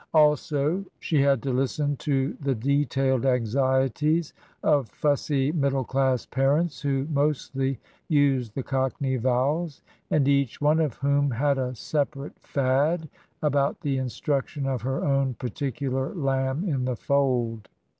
Also 0.15 0.83
she 0.99 1.21
had 1.21 1.43
to 1.43 1.53
listen 1.53 1.95
to 1.97 2.33
the 2.41 2.55
detailed 2.55 3.23
anxieties 3.23 4.33
of 4.63 4.89
fussy 4.89 5.51
middle 5.51 5.83
class 5.83 6.25
parents, 6.25 6.81
who 6.81 7.05
mostly 7.11 7.77
used 8.07 8.55
the 8.55 8.63
cockney 8.63 9.17
vowels; 9.17 9.83
and 10.09 10.27
each 10.27 10.59
one 10.59 10.79
of 10.79 10.95
whom 10.95 11.29
had 11.29 11.59
a 11.59 11.75
separate 11.75 12.33
fad 12.39 13.07
about 13.43 13.81
the 13.81 13.99
instruction 13.99 14.65
of 14.65 14.81
her 14.81 15.05
own 15.05 15.35
particular 15.35 16.11
lamb 16.15 16.67
in 16.67 16.85
the 16.85 16.95
fold. 16.95 17.69